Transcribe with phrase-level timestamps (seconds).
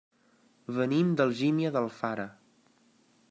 [0.77, 2.27] Venim d'Algímia d'Alfara.